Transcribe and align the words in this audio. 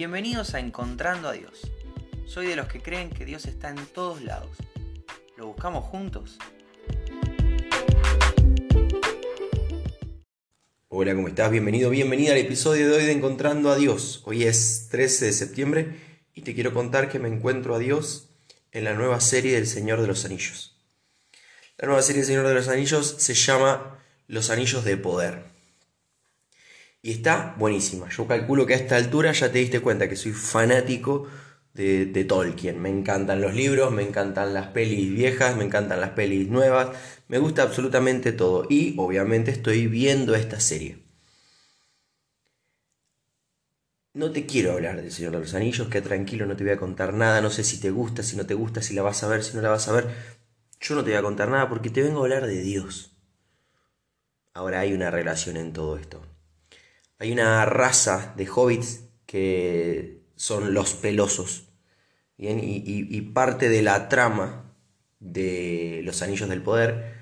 Bienvenidos 0.00 0.54
a 0.54 0.60
Encontrando 0.60 1.28
a 1.28 1.32
Dios. 1.34 1.70
Soy 2.24 2.46
de 2.46 2.56
los 2.56 2.68
que 2.68 2.80
creen 2.80 3.10
que 3.10 3.26
Dios 3.26 3.44
está 3.44 3.68
en 3.68 3.84
todos 3.84 4.22
lados. 4.22 4.56
¿Lo 5.36 5.48
buscamos 5.48 5.84
juntos? 5.84 6.38
Hola, 10.88 11.14
¿cómo 11.14 11.28
estás? 11.28 11.50
Bienvenido, 11.50 11.90
bienvenida 11.90 12.32
al 12.32 12.38
episodio 12.38 12.88
de 12.88 12.96
hoy 12.96 13.04
de 13.04 13.12
Encontrando 13.12 13.68
a 13.70 13.76
Dios. 13.76 14.22
Hoy 14.24 14.44
es 14.44 14.88
13 14.90 15.26
de 15.26 15.32
septiembre 15.34 16.00
y 16.32 16.40
te 16.40 16.54
quiero 16.54 16.72
contar 16.72 17.10
que 17.10 17.18
me 17.18 17.28
encuentro 17.28 17.74
a 17.74 17.78
Dios 17.78 18.30
en 18.72 18.84
la 18.84 18.94
nueva 18.94 19.20
serie 19.20 19.52
del 19.52 19.66
Señor 19.66 20.00
de 20.00 20.06
los 20.06 20.24
Anillos. 20.24 20.80
La 21.76 21.88
nueva 21.88 22.00
serie 22.00 22.22
del 22.22 22.26
Señor 22.28 22.48
de 22.48 22.54
los 22.54 22.68
Anillos 22.68 23.16
se 23.18 23.34
llama 23.34 24.02
Los 24.28 24.48
Anillos 24.48 24.82
de 24.82 24.96
Poder. 24.96 25.49
Y 27.02 27.12
está 27.12 27.54
buenísima. 27.58 28.08
Yo 28.10 28.26
calculo 28.26 28.66
que 28.66 28.74
a 28.74 28.76
esta 28.76 28.96
altura 28.96 29.32
ya 29.32 29.50
te 29.50 29.58
diste 29.58 29.80
cuenta 29.80 30.08
que 30.08 30.16
soy 30.16 30.32
fanático 30.32 31.28
de, 31.74 32.24
Tolkien. 32.24 32.80
Me 32.80 32.90
encantan 32.90 33.40
los 33.40 33.54
libros, 33.54 33.92
me 33.92 34.02
encantan 34.02 34.52
las 34.54 34.68
pelis 34.68 35.10
viejas, 35.10 35.56
me 35.56 35.64
encantan 35.64 36.00
las 36.00 36.10
pelis 36.10 36.48
nuevas. 36.48 36.90
Me 37.28 37.38
gusta 37.38 37.62
absolutamente 37.62 38.32
todo. 38.32 38.66
Y 38.68 38.94
obviamente 38.98 39.50
estoy 39.50 39.86
viendo 39.86 40.34
esta 40.34 40.60
serie. 40.60 40.98
No 44.12 44.30
te 44.32 44.44
quiero 44.44 44.72
hablar 44.72 45.00
del 45.00 45.10
Señor 45.10 45.32
de 45.32 45.40
los 45.40 45.54
Anillos, 45.54 45.88
que 45.88 46.02
tranquilo, 46.02 46.44
no 46.44 46.56
te 46.56 46.64
voy 46.64 46.72
a 46.72 46.76
contar 46.76 47.14
nada. 47.14 47.40
No 47.40 47.50
sé 47.50 47.64
si 47.64 47.80
te 47.80 47.90
gusta, 47.90 48.22
si 48.22 48.36
no 48.36 48.44
te 48.44 48.54
gusta, 48.54 48.82
si 48.82 48.94
la 48.94 49.02
vas 49.02 49.22
a 49.22 49.28
ver, 49.28 49.42
si 49.42 49.56
no 49.56 49.62
la 49.62 49.70
vas 49.70 49.88
a 49.88 49.92
ver. 49.92 50.08
Yo 50.80 50.94
no 50.94 51.04
te 51.04 51.10
voy 51.10 51.18
a 51.18 51.22
contar 51.22 51.48
nada 51.48 51.68
porque 51.68 51.90
te 51.90 52.02
vengo 52.02 52.20
a 52.20 52.22
hablar 52.24 52.46
de 52.46 52.60
Dios. 52.60 53.16
Ahora 54.54 54.80
hay 54.80 54.92
una 54.92 55.10
relación 55.10 55.56
en 55.56 55.72
todo 55.72 55.96
esto. 55.96 56.29
Hay 57.20 57.32
una 57.32 57.66
raza 57.66 58.32
de 58.34 58.48
hobbits 58.48 59.04
que 59.26 60.22
son 60.36 60.72
los 60.72 60.94
pelosos. 60.94 61.68
Y, 62.38 63.20
parte 63.34 63.68
de 63.68 63.82
la 63.82 64.08
trama 64.08 64.74
de 65.18 66.00
los 66.02 66.22
Anillos 66.22 66.48
del 66.48 66.62
Poder 66.62 67.20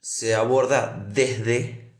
se 0.00 0.34
aborda 0.34 1.06
desde 1.12 1.92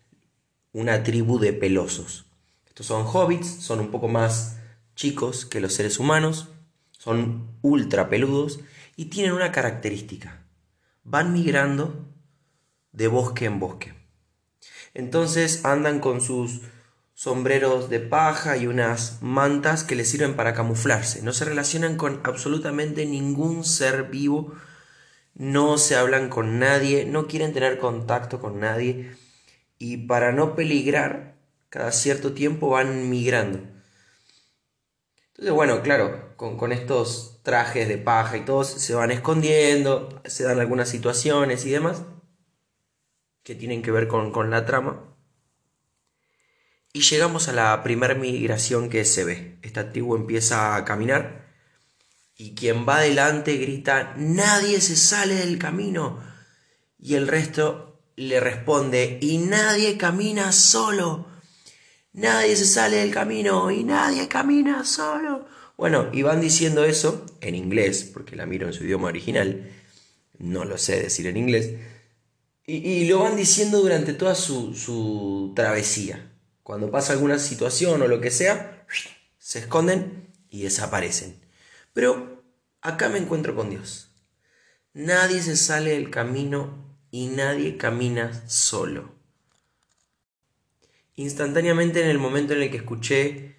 una 0.72 1.02
tribu 1.02 1.38
de 1.38 1.52
pelosos. 1.52 2.24
Estos 2.66 2.86
son 2.86 3.04
hobbits, 3.06 3.46
son 3.46 3.80
un 3.80 3.90
poco 3.90 4.08
más 4.08 4.56
chicos 4.96 5.44
que 5.44 5.60
los 5.60 5.74
seres 5.74 5.98
humanos, 5.98 6.48
son 6.92 7.58
ultra 7.60 8.08
peludos 8.08 8.60
y 8.96 9.06
tienen 9.06 9.32
una 9.32 9.52
característica. 9.52 10.46
Van 11.02 11.34
migrando 11.34 12.08
de 12.92 13.06
bosque 13.08 13.44
en 13.44 13.60
bosque. 13.60 14.03
Entonces 14.94 15.64
andan 15.64 15.98
con 15.98 16.20
sus 16.20 16.60
sombreros 17.14 17.90
de 17.90 18.00
paja 18.00 18.56
y 18.56 18.66
unas 18.66 19.18
mantas 19.22 19.84
que 19.84 19.94
les 19.94 20.08
sirven 20.08 20.34
para 20.34 20.54
camuflarse. 20.54 21.22
No 21.22 21.32
se 21.32 21.44
relacionan 21.44 21.96
con 21.96 22.20
absolutamente 22.24 23.06
ningún 23.06 23.64
ser 23.64 24.04
vivo, 24.04 24.54
no 25.34 25.78
se 25.78 25.96
hablan 25.96 26.28
con 26.28 26.58
nadie, 26.58 27.04
no 27.04 27.26
quieren 27.26 27.52
tener 27.52 27.78
contacto 27.78 28.40
con 28.40 28.60
nadie 28.60 29.16
y 29.78 29.96
para 29.98 30.32
no 30.32 30.54
peligrar, 30.54 31.34
cada 31.68 31.90
cierto 31.90 32.32
tiempo 32.32 32.70
van 32.70 33.10
migrando. 33.10 33.58
Entonces, 35.30 35.52
bueno, 35.52 35.82
claro, 35.82 36.36
con, 36.36 36.70
estos 36.70 37.40
trajes 37.42 37.88
de 37.88 37.98
paja 37.98 38.36
y 38.36 38.44
todos 38.44 38.68
se 38.68 38.94
van 38.94 39.10
escondiendo, 39.10 40.22
se 40.24 40.44
dan 40.44 40.60
algunas 40.60 40.88
situaciones 40.88 41.66
y 41.66 41.70
demás 41.70 42.02
que 43.44 43.54
tienen 43.54 43.82
que 43.82 43.92
ver 43.92 44.08
con, 44.08 44.50
la 44.50 44.64
trama. 44.66 45.04
Y 46.92 47.02
llegamos 47.02 47.48
a 47.48 47.52
la 47.52 47.82
primera 47.82 48.14
migración 48.14 48.88
que 48.88 49.04
se 49.04 49.24
ve. 49.24 49.58
Esta 49.62 49.92
tribu 49.92 50.16
empieza 50.16 50.74
a 50.74 50.84
caminar 50.84 51.44
y 52.36 52.54
quien 52.54 52.88
va 52.88 52.96
adelante 52.96 53.56
grita, 53.56 54.14
nadie 54.16 54.80
se 54.80 54.96
sale 54.96 55.34
del 55.34 55.58
camino. 55.58 56.20
Y 56.98 57.14
el 57.14 57.28
resto 57.28 58.00
le 58.16 58.40
responde, 58.40 59.18
y 59.20 59.38
nadie 59.38 59.96
camina 59.96 60.50
solo. 60.50 61.28
Nadie 62.12 62.56
se 62.56 62.66
sale 62.66 62.96
del 62.96 63.12
camino 63.12 63.70
y 63.70 63.84
nadie 63.84 64.28
camina 64.28 64.84
solo. 64.84 65.46
Bueno, 65.76 66.08
y 66.12 66.22
van 66.22 66.40
diciendo 66.40 66.84
eso 66.84 67.26
en 67.40 67.56
inglés, 67.56 68.08
porque 68.12 68.36
la 68.36 68.46
miro 68.46 68.66
en 68.66 68.72
su 68.72 68.84
idioma 68.84 69.08
original. 69.08 69.70
No 70.38 70.64
lo 70.64 70.78
sé 70.78 71.00
decir 71.00 71.26
en 71.26 71.36
inglés. 71.36 71.74
Y, 72.66 73.06
lo 73.08 73.18
van 73.18 73.36
diciendo 73.36 73.80
durante 73.80 74.14
toda 74.14 74.34
su, 74.34 75.52
travesía. 75.54 76.32
Cuando 76.62 76.90
pasa 76.90 77.12
alguna 77.12 77.38
situación 77.38 78.00
o 78.00 78.08
lo 78.08 78.20
que 78.22 78.30
sea, 78.30 78.86
se 79.38 79.58
esconden 79.58 80.32
y 80.48 80.62
desaparecen. 80.62 81.38
Pero 81.92 82.42
acá 82.80 83.10
me 83.10 83.18
encuentro 83.18 83.54
con 83.54 83.68
Dios. 83.68 84.10
Nadie 84.94 85.42
se 85.42 85.56
sale 85.56 85.90
del 85.90 86.10
camino 86.10 86.96
y 87.10 87.26
nadie 87.26 87.76
camina 87.76 88.48
solo. 88.48 89.12
Instantáneamente 91.16 92.02
en 92.02 92.08
el 92.08 92.18
momento 92.18 92.54
en 92.54 92.62
el 92.62 92.70
que 92.70 92.78
escuché 92.78 93.56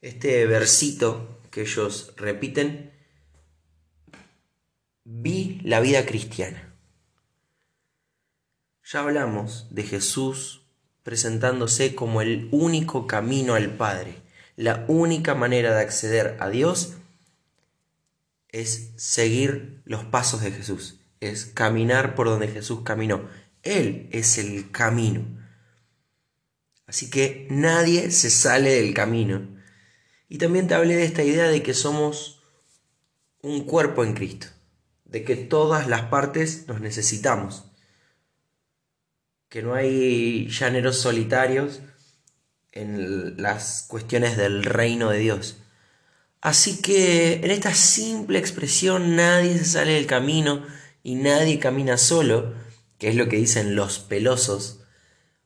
este 0.00 0.46
versito 0.46 1.40
que 1.52 1.62
ellos 1.62 2.12
repiten, 2.16 2.92
vi 5.04 5.60
la 5.62 5.80
vida 5.80 6.04
cristiana. 6.04 6.71
Ya 8.92 9.00
hablamos 9.00 9.68
de 9.70 9.84
Jesús 9.84 10.66
presentándose 11.02 11.94
como 11.94 12.20
el 12.20 12.50
único 12.52 13.06
camino 13.06 13.54
al 13.54 13.74
Padre. 13.74 14.16
La 14.54 14.84
única 14.86 15.34
manera 15.34 15.74
de 15.74 15.80
acceder 15.80 16.36
a 16.40 16.50
Dios 16.50 16.92
es 18.50 18.90
seguir 18.96 19.80
los 19.86 20.04
pasos 20.04 20.42
de 20.42 20.52
Jesús, 20.52 21.00
es 21.20 21.46
caminar 21.46 22.14
por 22.14 22.26
donde 22.26 22.48
Jesús 22.48 22.80
caminó. 22.84 23.30
Él 23.62 24.10
es 24.12 24.36
el 24.36 24.70
camino. 24.70 25.24
Así 26.86 27.08
que 27.08 27.46
nadie 27.48 28.10
se 28.10 28.28
sale 28.28 28.74
del 28.74 28.92
camino. 28.92 29.58
Y 30.28 30.36
también 30.36 30.68
te 30.68 30.74
hablé 30.74 30.96
de 30.96 31.04
esta 31.04 31.22
idea 31.22 31.48
de 31.48 31.62
que 31.62 31.72
somos 31.72 32.42
un 33.40 33.64
cuerpo 33.64 34.04
en 34.04 34.12
Cristo, 34.12 34.48
de 35.06 35.24
que 35.24 35.36
todas 35.36 35.88
las 35.88 36.02
partes 36.02 36.68
nos 36.68 36.82
necesitamos 36.82 37.71
que 39.52 39.60
no 39.60 39.74
hay 39.74 40.48
llaneros 40.48 40.96
solitarios 40.96 41.82
en 42.72 43.36
las 43.36 43.84
cuestiones 43.86 44.38
del 44.38 44.64
reino 44.64 45.10
de 45.10 45.18
Dios. 45.18 45.58
Así 46.40 46.80
que 46.80 47.34
en 47.34 47.50
esta 47.50 47.74
simple 47.74 48.38
expresión 48.38 49.14
nadie 49.14 49.58
se 49.58 49.66
sale 49.66 49.92
del 49.92 50.06
camino 50.06 50.64
y 51.02 51.16
nadie 51.16 51.58
camina 51.58 51.98
solo, 51.98 52.54
que 52.96 53.10
es 53.10 53.14
lo 53.14 53.28
que 53.28 53.36
dicen 53.36 53.76
los 53.76 53.98
pelosos, 53.98 54.84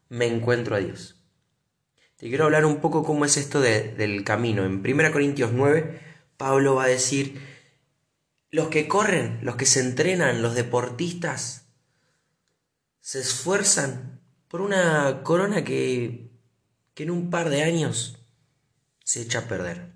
me 0.08 0.26
encuentro 0.26 0.76
a 0.76 0.78
Dios. 0.78 1.16
Te 2.14 2.28
quiero 2.28 2.44
hablar 2.44 2.64
un 2.64 2.80
poco 2.80 3.02
cómo 3.02 3.24
es 3.24 3.36
esto 3.36 3.60
del 3.60 4.22
camino. 4.22 4.64
En 4.64 4.88
1 4.88 5.10
Corintios 5.10 5.50
9, 5.52 6.00
Pablo 6.36 6.76
va 6.76 6.84
a 6.84 6.88
decir, 6.88 7.42
los 8.52 8.68
que 8.68 8.86
corren, 8.86 9.40
los 9.42 9.56
que 9.56 9.66
se 9.66 9.80
entrenan, 9.80 10.42
los 10.42 10.54
deportistas, 10.54 11.65
se 13.06 13.20
esfuerzan 13.20 14.20
por 14.48 14.60
una 14.60 15.22
corona 15.22 15.62
que, 15.62 16.28
que 16.92 17.04
en 17.04 17.12
un 17.12 17.30
par 17.30 17.50
de 17.50 17.62
años 17.62 18.18
se 19.04 19.22
echa 19.22 19.38
a 19.38 19.48
perder. 19.48 19.92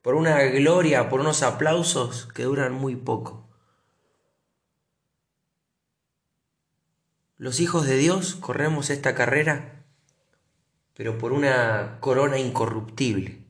Por 0.00 0.14
una 0.14 0.40
gloria, 0.44 1.08
por 1.08 1.18
unos 1.18 1.42
aplausos 1.42 2.28
que 2.32 2.44
duran 2.44 2.72
muy 2.72 2.94
poco. 2.94 3.50
Los 7.38 7.58
hijos 7.58 7.88
de 7.88 7.96
Dios 7.96 8.36
corremos 8.36 8.88
esta 8.88 9.16
carrera, 9.16 9.84
pero 10.94 11.18
por 11.18 11.32
una 11.32 11.98
corona 11.98 12.38
incorruptible, 12.38 13.44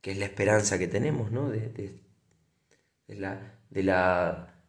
que 0.00 0.12
es 0.12 0.16
la 0.16 0.24
esperanza 0.24 0.78
que 0.78 0.88
tenemos, 0.88 1.30
¿no? 1.30 1.50
De, 1.50 1.68
de, 3.06 3.14
la, 3.16 3.58
de 3.68 3.82
la 3.82 4.62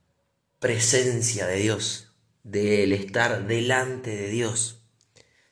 presencia 0.59 1.47
de 1.47 1.55
Dios 1.55 2.06
del 2.47 2.93
estar 2.93 3.45
delante 3.45 4.15
de 4.15 4.29
Dios, 4.29 4.81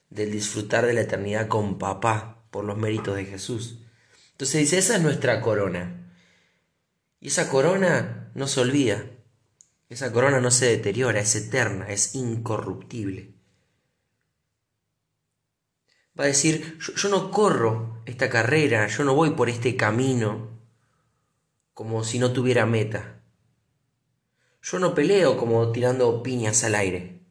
del 0.09 0.31
disfrutar 0.31 0.85
de 0.85 0.93
la 0.93 1.01
eternidad 1.01 1.49
con 1.49 1.77
papá 1.77 2.47
por 2.51 2.63
los 2.63 2.77
méritos 2.77 3.17
de 3.17 3.25
Jesús. 3.25 3.79
Entonces 4.31 4.61
dice, 4.61 4.77
esa 4.77 4.95
es 4.95 5.01
nuestra 5.01 5.41
corona. 5.41 6.09
Y 7.19 7.27
esa 7.27 7.49
corona 7.49 8.31
no 8.33 8.47
se 8.47 8.61
olvida, 8.61 9.05
esa 9.89 10.13
corona 10.13 10.39
no 10.39 10.51
se 10.51 10.67
deteriora, 10.67 11.19
es 11.19 11.35
eterna, 11.35 11.89
es 11.89 12.15
incorruptible. 12.15 13.33
Va 16.17 16.23
a 16.23 16.27
decir, 16.27 16.77
yo, 16.79 16.93
yo 16.93 17.09
no 17.09 17.29
corro 17.29 18.01
esta 18.05 18.29
carrera, 18.29 18.87
yo 18.87 19.03
no 19.03 19.15
voy 19.15 19.31
por 19.31 19.49
este 19.49 19.75
camino 19.75 20.61
como 21.73 22.05
si 22.05 22.19
no 22.19 22.31
tuviera 22.31 22.65
meta. 22.65 23.21
Yo 24.65 24.79
no 24.79 24.95
peleo 24.95 25.37
como 25.37 25.71
tirando 25.71 26.23
piñas 26.23 26.63
al 26.63 26.73
aire. 26.73 27.21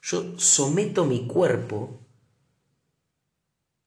Yo 0.00 0.38
someto 0.38 1.04
mi 1.04 1.26
cuerpo. 1.26 2.08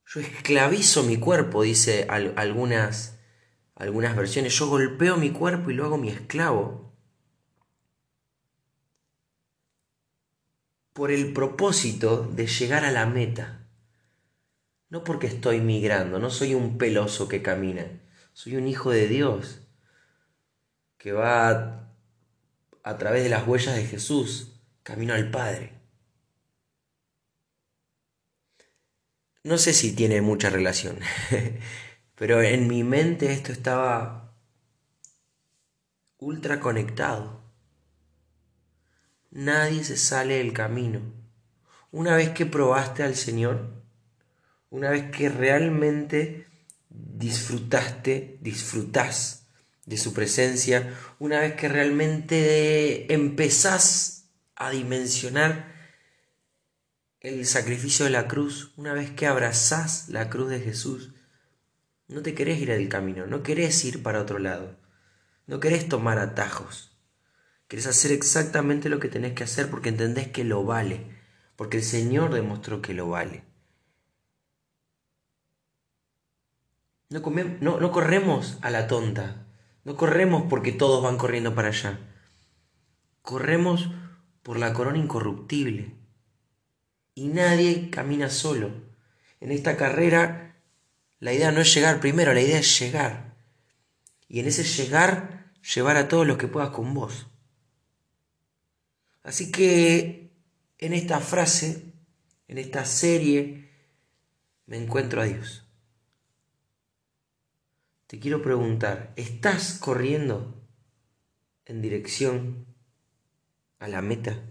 Yo 0.06 0.20
esclavizo 0.20 1.02
mi 1.02 1.16
cuerpo, 1.16 1.64
dice 1.64 2.06
algunas, 2.08 3.18
algunas 3.74 4.14
versiones. 4.14 4.56
Yo 4.56 4.68
golpeo 4.68 5.16
mi 5.16 5.30
cuerpo 5.30 5.72
y 5.72 5.74
lo 5.74 5.86
hago 5.86 5.98
mi 5.98 6.08
esclavo. 6.08 6.94
Por 10.92 11.10
el 11.10 11.32
propósito 11.32 12.22
de 12.22 12.46
llegar 12.46 12.84
a 12.84 12.92
la 12.92 13.06
meta. 13.06 13.66
No 14.88 15.02
porque 15.02 15.26
estoy 15.26 15.60
migrando, 15.60 16.20
no 16.20 16.30
soy 16.30 16.54
un 16.54 16.78
peloso 16.78 17.26
que 17.26 17.42
camina. 17.42 18.04
Soy 18.34 18.54
un 18.54 18.68
hijo 18.68 18.92
de 18.92 19.08
Dios 19.08 19.66
que 20.96 21.10
va 21.10 21.84
a 22.84 22.98
través 22.98 23.24
de 23.24 23.30
las 23.30 23.48
huellas 23.48 23.74
de 23.74 23.86
Jesús, 23.86 24.60
camino 24.82 25.14
al 25.14 25.30
Padre. 25.30 25.72
No 29.42 29.56
sé 29.58 29.72
si 29.72 29.92
tiene 29.94 30.20
mucha 30.20 30.50
relación, 30.50 30.98
pero 32.14 32.42
en 32.42 32.68
mi 32.68 32.84
mente 32.84 33.32
esto 33.32 33.52
estaba 33.52 34.36
ultra 36.18 36.60
conectado. 36.60 37.42
Nadie 39.30 39.82
se 39.82 39.96
sale 39.96 40.36
del 40.36 40.52
camino. 40.52 41.00
Una 41.90 42.16
vez 42.16 42.30
que 42.30 42.44
probaste 42.44 43.02
al 43.02 43.16
Señor, 43.16 43.82
una 44.68 44.90
vez 44.90 45.10
que 45.10 45.30
realmente 45.30 46.46
disfrutaste, 46.90 48.38
disfrutás 48.42 49.43
de 49.86 49.98
su 49.98 50.14
presencia, 50.14 50.94
una 51.18 51.40
vez 51.40 51.54
que 51.54 51.68
realmente 51.68 53.12
empezás 53.12 54.30
a 54.56 54.70
dimensionar 54.70 55.74
el 57.20 57.46
sacrificio 57.46 58.04
de 58.04 58.10
la 58.10 58.28
cruz, 58.28 58.72
una 58.76 58.92
vez 58.92 59.10
que 59.10 59.26
abrazás 59.26 60.08
la 60.08 60.28
cruz 60.30 60.50
de 60.50 60.60
Jesús, 60.60 61.12
no 62.08 62.22
te 62.22 62.34
querés 62.34 62.60
ir 62.60 62.68
del 62.68 62.88
camino, 62.88 63.26
no 63.26 63.42
querés 63.42 63.84
ir 63.84 64.02
para 64.02 64.20
otro 64.20 64.38
lado, 64.38 64.78
no 65.46 65.60
querés 65.60 65.88
tomar 65.88 66.18
atajos, 66.18 66.96
querés 67.68 67.86
hacer 67.86 68.12
exactamente 68.12 68.88
lo 68.88 69.00
que 69.00 69.08
tenés 69.08 69.32
que 69.32 69.44
hacer 69.44 69.70
porque 69.70 69.88
entendés 69.88 70.28
que 70.28 70.44
lo 70.44 70.64
vale, 70.64 71.18
porque 71.56 71.78
el 71.78 71.84
Señor 71.84 72.32
demostró 72.32 72.82
que 72.82 72.94
lo 72.94 73.08
vale. 73.08 73.44
No, 77.10 77.20
no, 77.60 77.80
no 77.80 77.92
corremos 77.92 78.58
a 78.60 78.70
la 78.70 78.86
tonta, 78.86 79.43
no 79.84 79.96
corremos 79.96 80.44
porque 80.48 80.72
todos 80.72 81.02
van 81.02 81.18
corriendo 81.18 81.54
para 81.54 81.68
allá. 81.68 82.00
Corremos 83.22 83.90
por 84.42 84.58
la 84.58 84.72
corona 84.72 84.98
incorruptible. 84.98 85.94
Y 87.14 87.28
nadie 87.28 87.90
camina 87.90 88.28
solo. 88.28 88.70
En 89.40 89.52
esta 89.52 89.76
carrera 89.76 90.44
la 91.24 91.32
idea 91.32 91.52
no 91.52 91.62
es 91.62 91.72
llegar 91.74 92.00
primero, 92.00 92.34
la 92.34 92.42
idea 92.42 92.58
es 92.58 92.78
llegar. 92.78 93.34
Y 94.28 94.40
en 94.40 94.46
ese 94.46 94.62
llegar, 94.62 95.52
llevar 95.74 95.96
a 95.96 96.06
todos 96.08 96.26
los 96.26 96.36
que 96.36 96.48
puedas 96.48 96.70
con 96.70 96.92
vos. 96.92 97.28
Así 99.22 99.50
que 99.50 100.34
en 100.76 100.92
esta 100.92 101.20
frase, 101.20 101.94
en 102.46 102.58
esta 102.58 102.84
serie, 102.84 103.70
me 104.66 104.76
encuentro 104.76 105.22
a 105.22 105.24
Dios. 105.24 105.63
Te 108.06 108.20
quiero 108.20 108.42
preguntar, 108.42 109.14
¿estás 109.16 109.78
corriendo 109.78 110.62
en 111.64 111.80
dirección 111.80 112.66
a 113.78 113.88
la 113.88 114.02
meta? 114.02 114.42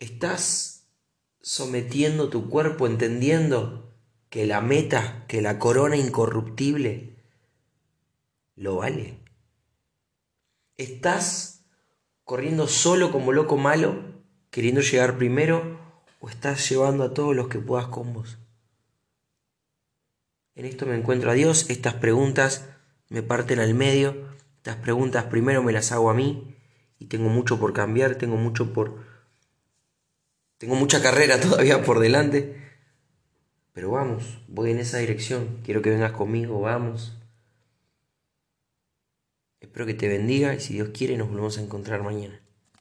¿Estás 0.00 0.88
sometiendo 1.40 2.30
tu 2.30 2.50
cuerpo 2.50 2.88
entendiendo 2.88 3.94
que 4.28 4.44
la 4.44 4.60
meta, 4.60 5.24
que 5.28 5.40
la 5.40 5.60
corona 5.60 5.96
incorruptible, 5.96 7.22
lo 8.56 8.76
vale? 8.76 9.20
¿Estás 10.76 11.64
corriendo 12.24 12.66
solo 12.66 13.12
como 13.12 13.30
loco 13.30 13.56
malo, 13.56 14.22
queriendo 14.50 14.80
llegar 14.80 15.16
primero, 15.16 15.78
o 16.18 16.28
estás 16.28 16.68
llevando 16.68 17.04
a 17.04 17.14
todos 17.14 17.36
los 17.36 17.46
que 17.46 17.60
puedas 17.60 17.86
con 17.86 18.12
vos? 18.12 18.41
En 20.54 20.66
esto 20.66 20.84
me 20.84 20.94
encuentro 20.94 21.30
a 21.30 21.34
Dios, 21.34 21.70
estas 21.70 21.94
preguntas 21.94 22.68
me 23.08 23.22
parten 23.22 23.58
al 23.58 23.74
medio, 23.74 24.28
estas 24.58 24.76
preguntas 24.76 25.24
primero 25.24 25.62
me 25.62 25.72
las 25.72 25.92
hago 25.92 26.10
a 26.10 26.14
mí 26.14 26.56
y 26.98 27.06
tengo 27.06 27.30
mucho 27.30 27.58
por 27.58 27.72
cambiar, 27.72 28.16
tengo 28.16 28.36
mucho 28.36 28.72
por... 28.72 29.04
Tengo 30.58 30.74
mucha 30.74 31.02
carrera 31.02 31.40
todavía 31.40 31.82
por 31.82 32.00
delante, 32.00 32.56
pero 33.72 33.90
vamos, 33.90 34.42
voy 34.46 34.70
en 34.70 34.78
esa 34.78 34.98
dirección, 34.98 35.60
quiero 35.64 35.80
que 35.80 35.90
vengas 35.90 36.12
conmigo, 36.12 36.60
vamos. 36.60 37.16
Espero 39.60 39.86
que 39.86 39.94
te 39.94 40.08
bendiga 40.08 40.54
y 40.54 40.60
si 40.60 40.74
Dios 40.74 40.90
quiere 40.92 41.16
nos 41.16 41.28
volvemos 41.28 41.56
a 41.56 41.62
encontrar 41.62 42.02
mañana. 42.02 42.41